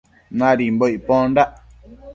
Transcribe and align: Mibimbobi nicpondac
Mibimbobi 0.37 0.95
nicpondac 0.97 1.49